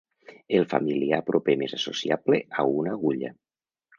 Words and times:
El 0.59 0.63
familiar 0.71 1.19
proper 1.27 1.55
més 1.63 1.77
associable 1.79 2.41
a 2.63 2.65
una 2.81 2.95
agulla. 2.97 3.33